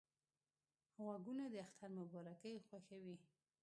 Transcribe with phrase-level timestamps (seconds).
[1.03, 3.15] غوږونه د اختر مبارکۍ خوښوي